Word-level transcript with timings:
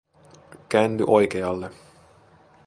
Käänny 0.69 1.03
oikealle 1.07 1.69